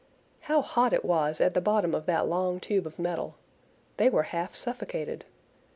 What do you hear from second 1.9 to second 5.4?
of that long tube of metal! They were half suffocated.